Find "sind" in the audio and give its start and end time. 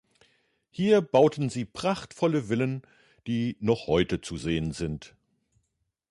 4.71-5.13